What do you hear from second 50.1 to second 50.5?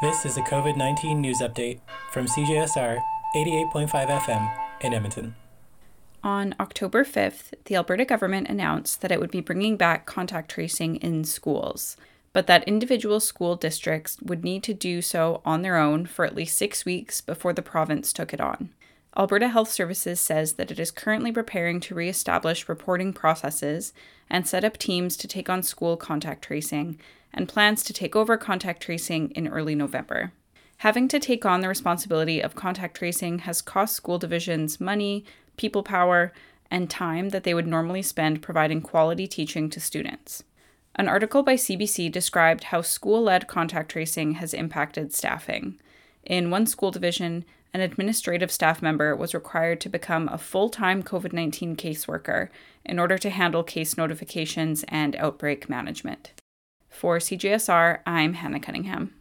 a